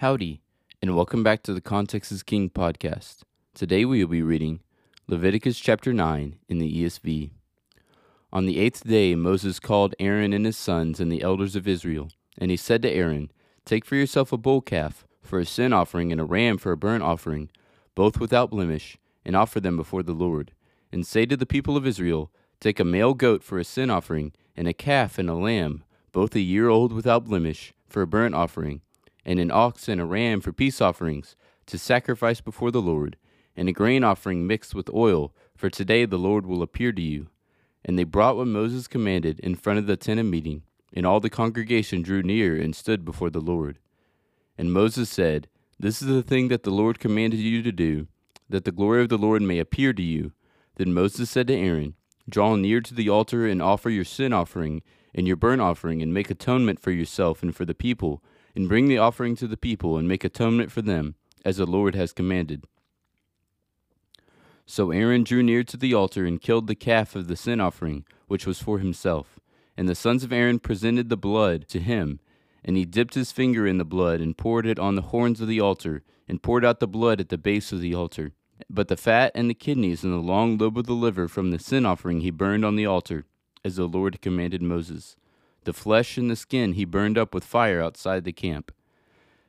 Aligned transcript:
Howdy, 0.00 0.42
and 0.82 0.94
welcome 0.94 1.22
back 1.22 1.42
to 1.44 1.54
the 1.54 1.62
Context 1.62 2.12
is 2.12 2.22
King 2.22 2.50
podcast. 2.50 3.22
Today 3.54 3.86
we 3.86 4.04
will 4.04 4.10
be 4.10 4.20
reading 4.20 4.60
Leviticus 5.06 5.58
chapter 5.58 5.94
9 5.94 6.36
in 6.50 6.58
the 6.58 6.84
ESV. 6.84 7.30
On 8.30 8.44
the 8.44 8.58
eighth 8.58 8.84
day, 8.84 9.14
Moses 9.14 9.58
called 9.58 9.94
Aaron 9.98 10.34
and 10.34 10.44
his 10.44 10.58
sons 10.58 11.00
and 11.00 11.10
the 11.10 11.22
elders 11.22 11.56
of 11.56 11.66
Israel, 11.66 12.10
and 12.36 12.50
he 12.50 12.58
said 12.58 12.82
to 12.82 12.90
Aaron, 12.90 13.32
Take 13.64 13.86
for 13.86 13.96
yourself 13.96 14.32
a 14.32 14.36
bull 14.36 14.60
calf 14.60 15.06
for 15.22 15.38
a 15.38 15.46
sin 15.46 15.72
offering 15.72 16.12
and 16.12 16.20
a 16.20 16.24
ram 16.24 16.58
for 16.58 16.72
a 16.72 16.76
burnt 16.76 17.02
offering, 17.02 17.48
both 17.94 18.20
without 18.20 18.50
blemish, 18.50 18.98
and 19.24 19.34
offer 19.34 19.60
them 19.60 19.78
before 19.78 20.02
the 20.02 20.12
Lord. 20.12 20.52
And 20.92 21.06
say 21.06 21.24
to 21.24 21.38
the 21.38 21.46
people 21.46 21.74
of 21.74 21.86
Israel, 21.86 22.30
Take 22.60 22.78
a 22.78 22.84
male 22.84 23.14
goat 23.14 23.42
for 23.42 23.58
a 23.58 23.64
sin 23.64 23.88
offering, 23.88 24.34
and 24.54 24.68
a 24.68 24.74
calf 24.74 25.18
and 25.18 25.30
a 25.30 25.34
lamb, 25.34 25.84
both 26.12 26.34
a 26.34 26.40
year 26.40 26.68
old 26.68 26.92
without 26.92 27.24
blemish, 27.24 27.72
for 27.88 28.02
a 28.02 28.06
burnt 28.06 28.34
offering, 28.34 28.82
and 29.26 29.40
an 29.40 29.50
ox 29.50 29.88
and 29.88 30.00
a 30.00 30.04
ram 30.06 30.40
for 30.40 30.52
peace 30.52 30.80
offerings, 30.80 31.34
to 31.66 31.76
sacrifice 31.76 32.40
before 32.40 32.70
the 32.70 32.80
Lord, 32.80 33.16
and 33.56 33.68
a 33.68 33.72
grain 33.72 34.04
offering 34.04 34.46
mixed 34.46 34.74
with 34.74 34.88
oil, 34.94 35.34
for 35.56 35.68
today 35.68 36.04
the 36.04 36.16
Lord 36.16 36.46
will 36.46 36.62
appear 36.62 36.92
to 36.92 37.02
you. 37.02 37.26
And 37.84 37.98
they 37.98 38.04
brought 38.04 38.36
what 38.36 38.46
Moses 38.46 38.86
commanded 38.86 39.40
in 39.40 39.56
front 39.56 39.80
of 39.80 39.86
the 39.86 39.96
tent 39.96 40.20
of 40.20 40.26
meeting, 40.26 40.62
and 40.94 41.04
all 41.04 41.18
the 41.18 41.28
congregation 41.28 42.02
drew 42.02 42.22
near 42.22 42.56
and 42.56 42.74
stood 42.74 43.04
before 43.04 43.30
the 43.30 43.40
Lord. 43.40 43.78
And 44.56 44.72
Moses 44.72 45.10
said, 45.10 45.48
This 45.78 46.00
is 46.00 46.08
the 46.08 46.22
thing 46.22 46.48
that 46.48 46.62
the 46.62 46.70
Lord 46.70 47.00
commanded 47.00 47.40
you 47.40 47.62
to 47.62 47.72
do, 47.72 48.06
that 48.48 48.64
the 48.64 48.72
glory 48.72 49.02
of 49.02 49.08
the 49.08 49.18
Lord 49.18 49.42
may 49.42 49.58
appear 49.58 49.92
to 49.92 50.02
you. 50.02 50.32
Then 50.76 50.94
Moses 50.94 51.28
said 51.30 51.48
to 51.48 51.54
Aaron, 51.54 51.94
Draw 52.28 52.56
near 52.56 52.80
to 52.80 52.94
the 52.94 53.08
altar 53.08 53.46
and 53.46 53.60
offer 53.60 53.90
your 53.90 54.04
sin 54.04 54.32
offering 54.32 54.82
and 55.14 55.26
your 55.26 55.36
burnt 55.36 55.62
offering, 55.62 56.02
and 56.02 56.12
make 56.12 56.30
atonement 56.30 56.78
for 56.78 56.90
yourself 56.90 57.42
and 57.42 57.56
for 57.56 57.64
the 57.64 57.74
people, 57.74 58.22
and 58.56 58.68
bring 58.68 58.88
the 58.88 58.98
offering 58.98 59.36
to 59.36 59.46
the 59.46 59.56
people, 59.56 59.98
and 59.98 60.08
make 60.08 60.24
atonement 60.24 60.72
for 60.72 60.82
them, 60.82 61.14
as 61.44 61.58
the 61.58 61.66
Lord 61.66 61.94
has 61.94 62.12
commanded. 62.12 62.64
So 64.64 64.90
Aaron 64.90 65.22
drew 65.22 65.44
near 65.44 65.62
to 65.62 65.76
the 65.76 65.94
altar 65.94 66.24
and 66.24 66.40
killed 66.40 66.66
the 66.66 66.74
calf 66.74 67.14
of 67.14 67.28
the 67.28 67.36
sin 67.36 67.60
offering, 67.60 68.04
which 68.26 68.46
was 68.46 68.60
for 68.60 68.78
himself. 68.80 69.38
And 69.76 69.88
the 69.88 69.94
sons 69.94 70.24
of 70.24 70.32
Aaron 70.32 70.58
presented 70.58 71.08
the 71.08 71.16
blood 71.16 71.68
to 71.68 71.78
him, 71.78 72.18
and 72.64 72.76
he 72.76 72.84
dipped 72.84 73.14
his 73.14 73.30
finger 73.30 73.66
in 73.66 73.78
the 73.78 73.84
blood, 73.84 74.20
and 74.20 74.36
poured 74.36 74.66
it 74.66 74.78
on 74.78 74.96
the 74.96 75.02
horns 75.02 75.40
of 75.40 75.46
the 75.46 75.60
altar, 75.60 76.02
and 76.26 76.42
poured 76.42 76.64
out 76.64 76.80
the 76.80 76.88
blood 76.88 77.20
at 77.20 77.28
the 77.28 77.38
base 77.38 77.70
of 77.70 77.80
the 77.80 77.94
altar. 77.94 78.32
But 78.70 78.88
the 78.88 78.96
fat 78.96 79.32
and 79.34 79.50
the 79.50 79.54
kidneys 79.54 80.02
and 80.02 80.12
the 80.12 80.16
long 80.16 80.56
lobe 80.56 80.78
of 80.78 80.86
the 80.86 80.94
liver 80.94 81.28
from 81.28 81.50
the 81.50 81.58
sin 81.58 81.84
offering 81.84 82.22
he 82.22 82.30
burned 82.30 82.64
on 82.64 82.74
the 82.74 82.86
altar, 82.86 83.26
as 83.64 83.76
the 83.76 83.86
Lord 83.86 84.22
commanded 84.22 84.62
Moses. 84.62 85.14
The 85.66 85.72
flesh 85.72 86.16
and 86.16 86.30
the 86.30 86.36
skin 86.36 86.74
he 86.74 86.84
burned 86.84 87.18
up 87.18 87.34
with 87.34 87.42
fire 87.42 87.82
outside 87.82 88.22
the 88.22 88.32
camp. 88.32 88.70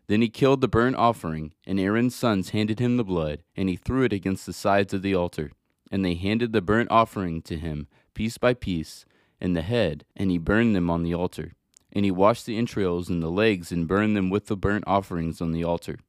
Then 0.07 0.23
he 0.23 0.29
killed 0.29 0.61
the 0.61 0.67
burnt 0.67 0.95
offering, 0.95 1.53
and 1.63 1.79
Aaron's 1.79 2.15
sons 2.15 2.49
handed 2.49 2.79
him 2.79 2.97
the 2.97 3.03
blood, 3.03 3.43
and 3.55 3.69
he 3.69 3.75
threw 3.75 4.01
it 4.01 4.11
against 4.11 4.47
the 4.47 4.51
sides 4.51 4.95
of 4.95 5.03
the 5.03 5.13
altar. 5.13 5.51
And 5.91 6.03
they 6.03 6.15
handed 6.15 6.53
the 6.53 6.61
burnt 6.61 6.89
offering 6.89 7.43
to 7.43 7.55
him, 7.55 7.87
piece 8.15 8.39
by 8.39 8.55
piece, 8.55 9.05
and 9.39 9.55
the 9.55 9.61
head, 9.61 10.05
and 10.15 10.31
he 10.31 10.39
burned 10.39 10.75
them 10.75 10.89
on 10.89 11.03
the 11.03 11.13
altar. 11.13 11.51
And 11.93 12.03
he 12.03 12.09
washed 12.09 12.47
the 12.47 12.57
entrails 12.57 13.09
and 13.09 13.21
the 13.21 13.29
legs, 13.29 13.71
and 13.71 13.87
burned 13.87 14.17
them 14.17 14.31
with 14.31 14.47
the 14.47 14.57
burnt 14.57 14.85
offerings 14.87 15.39
on 15.39 15.51
the 15.51 15.63
altar. 15.63 15.99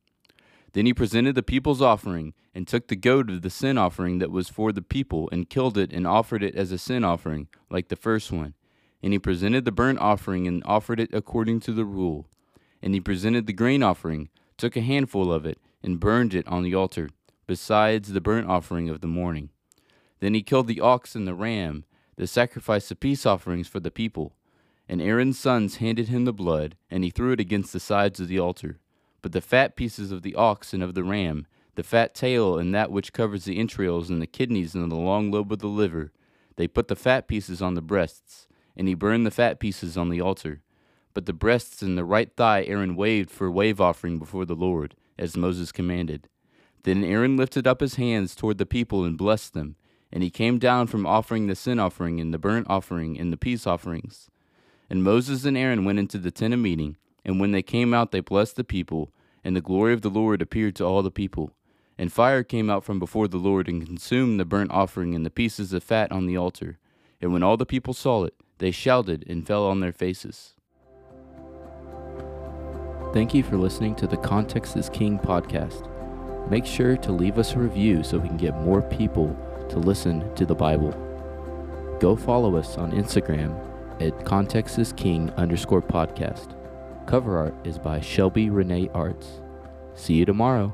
Then 0.73 0.87
he 0.87 0.95
presented 0.95 1.35
the 1.35 1.43
people's 1.43 1.83
offering, 1.83 2.33
and 2.55 2.67
took 2.67 2.89
the 2.89 2.97
goat 2.97 3.29
of 3.29 3.43
the 3.43 3.51
sin 3.51 3.77
offering 3.77 4.21
that 4.21 4.31
was 4.31 4.49
for 4.49 4.73
the 4.73 4.81
people, 4.81 5.29
and 5.31 5.51
killed 5.51 5.77
it, 5.77 5.93
and 5.93 6.07
offered 6.07 6.43
it 6.43 6.55
as 6.55 6.73
a 6.73 6.79
sin 6.79 7.05
offering, 7.05 7.49
like 7.69 7.89
the 7.89 7.95
first 7.95 8.33
one. 8.33 8.55
And 9.03 9.13
he 9.13 9.19
presented 9.19 9.65
the 9.65 9.73
burnt 9.73 9.99
offering, 9.99 10.47
and 10.47 10.63
offered 10.65 11.01
it 11.01 11.11
according 11.13 11.61
to 11.61 11.73
the 11.73 11.85
rule. 11.85 12.27
And 12.83 12.95
he 12.95 13.01
presented 13.01 13.47
the 13.47 13.53
grain 13.53 13.83
offering, 13.83 14.29
took 14.57 14.77
a 14.77 14.81
handful 14.81 15.33
of 15.33 15.47
it, 15.47 15.59
and 15.83 16.01
burned 16.01 16.35
it 16.35 16.47
on 16.49 16.63
the 16.63 16.75
altar, 16.75 17.09
besides 17.47 18.13
the 18.13 18.21
burnt 18.21 18.49
offering 18.49 18.89
of 18.89 19.01
the 19.01 19.07
morning. 19.07 19.51
Then 20.21 20.35
he 20.35 20.43
killed 20.43 20.67
the 20.67 20.81
ox 20.81 21.15
and 21.15 21.27
the 21.27 21.35
ram, 21.35 21.85
the 22.17 22.27
sacrifice 22.27 22.91
of 22.91 23.01
peace 23.01 23.25
offerings 23.25 23.69
for 23.69 23.81
the 23.81 23.91
people. 23.91 24.33
And 24.89 25.01
Aaron's 25.01 25.39
sons 25.39 25.77
handed 25.77 26.09
him 26.09 26.25
the 26.25 26.33
blood, 26.33 26.77
and 26.91 27.05
he 27.05 27.11
threw 27.11 27.33
it 27.33 27.41
against 27.41 27.73
the 27.73 27.81
sides 27.81 28.19
of 28.19 28.29
the 28.29 28.39
altar. 28.39 28.79
But 29.23 29.33
the 29.33 29.41
fat 29.41 29.77
pieces 29.77 30.11
of 30.11 30.23
the 30.23 30.35
ox 30.35 30.73
and 30.73 30.83
of 30.83 30.95
the 30.95 31.05
ram, 31.05 31.47
the 31.75 31.85
fat 31.85 32.15
tail 32.15 32.59
and 32.59 32.75
that 32.75 32.91
which 32.91 33.13
covers 33.13 33.45
the 33.45 33.59
entrails 33.59 34.11
and 34.11 34.21
the 34.21 34.27
kidneys 34.27 34.75
and 34.75 34.91
the 34.91 34.97
long 34.97 35.31
lobe 35.31 35.53
of 35.53 35.61
the 35.61 35.69
liver, 35.69 36.11
they 36.57 36.67
put 36.67 36.89
the 36.89 36.97
fat 36.97 37.29
pieces 37.29 37.63
on 37.63 37.75
the 37.75 37.81
breasts, 37.81 38.49
and 38.79 38.89
he 38.89 38.95
burned 38.95 39.27
the 39.27 39.31
fat 39.31 39.59
pieces 39.59 39.99
on 39.99 40.09
the 40.09 40.21
altar. 40.21 40.63
But 41.13 41.27
the 41.27 41.33
breasts 41.33 41.83
and 41.83 41.99
the 41.99 42.05
right 42.05 42.31
thigh 42.37 42.65
Aaron 42.65 42.95
waved 42.95 43.31
for 43.31 43.51
wave 43.51 43.81
offering 43.81 44.19
before 44.19 44.45
the 44.45 44.55
Lord, 44.55 44.95
as 45.19 45.37
Moses 45.37 45.73
commanded. 45.73 46.29
Then 46.85 47.03
Aaron 47.03 47.37
lifted 47.37 47.67
up 47.67 47.81
his 47.81 47.97
hands 47.97 48.37
toward 48.37 48.59
the 48.59 48.65
people 48.65 49.05
and 49.05 49.19
blessed 49.19 49.53
them. 49.53 49.77
And 50.11 50.23
he 50.23 50.31
came 50.31 50.59
down 50.59 50.87
from 50.87 51.07
offering 51.07 51.49
the 51.49 51.55
sin 51.55 51.79
offering 51.79 52.19
and 52.21 52.33
the 52.33 52.39
burnt 52.39 52.67
offering 52.71 53.19
and 53.19 53.33
the 53.33 53.37
peace 53.37 53.67
offerings. 53.67 54.31
And 54.89 55.05
Moses 55.05 55.45
and 55.45 55.57
Aaron 55.57 55.85
went 55.85 55.99
into 55.99 56.17
the 56.17 56.31
tent 56.31 56.55
of 56.55 56.61
meeting, 56.61 56.97
and 57.25 57.39
when 57.39 57.53
they 57.53 57.63
came 57.63 57.93
out, 57.93 58.11
they 58.11 58.21
blessed 58.21 58.57
the 58.57 58.65
people, 58.65 59.13
and 59.45 59.55
the 59.55 59.61
glory 59.61 59.93
of 59.93 60.01
the 60.01 60.09
Lord 60.09 60.41
appeared 60.41 60.77
to 60.77 60.85
all 60.85 61.03
the 61.03 61.11
people. 61.11 61.53
And 61.99 62.13
fire 62.13 62.43
came 62.43 62.71
out 62.71 62.85
from 62.85 62.99
before 62.99 63.29
the 63.29 63.37
Lord 63.37 63.69
and 63.69 63.85
consumed 63.85 64.41
the 64.41 64.47
burnt 64.47 64.71
offering 64.71 65.15
and 65.15 65.27
the 65.27 65.31
pieces 65.31 65.73
of 65.75 65.83
fat 65.83 66.11
on 66.11 66.27
the 66.27 66.37
altar. 66.37 66.79
And 67.21 67.33
when 67.33 67.43
all 67.43 67.57
the 67.57 67.67
people 67.67 67.93
saw 67.93 68.25
it, 68.25 68.35
they 68.59 68.71
shouted 68.71 69.25
and 69.29 69.47
fell 69.47 69.67
on 69.67 69.81
their 69.81 69.93
faces. 69.93 70.55
Thank 73.13 73.33
you 73.35 73.43
for 73.43 73.57
listening 73.57 73.95
to 73.97 74.07
the 74.07 74.17
Context 74.17 74.77
is 74.77 74.89
King 74.91 75.19
podcast. 75.19 75.89
Make 76.51 76.67
sure 76.67 76.97
to 76.99 77.13
leave 77.13 77.39
us 77.39 77.55
a 77.55 77.59
review 77.59 78.03
so 78.03 78.19
we 78.19 78.29
can 78.29 78.37
get 78.37 78.55
more 78.61 78.83
people 78.83 79.37
to 79.71 79.79
listen 79.79 80.35
to 80.35 80.45
the 80.45 80.55
Bible. 80.55 80.93
Go 82.01 82.17
follow 82.17 82.57
us 82.57 82.77
on 82.77 82.93
Instagram 82.93 83.59
at 84.01 84.25
Context 84.25 84.79
is 84.79 84.93
King 84.93 85.31
underscore 85.37 85.83
podcast. 85.83 86.55
Cover 87.07 87.39
art 87.39 87.55
is 87.65 87.79
by 87.79 88.01
Shelby 88.01 88.51
Renee 88.51 88.91
Arts. 88.95 89.41
See 89.95 90.15
you 90.15 90.25
tomorrow. 90.25 90.73